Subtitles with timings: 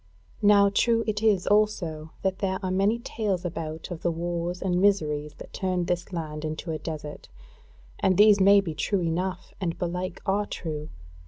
[0.41, 4.81] Now true it is also that there are many tales about of the wars and
[4.81, 7.29] miseries that turned this land into a desert,
[7.99, 10.89] and these may be true enough, and belike are true.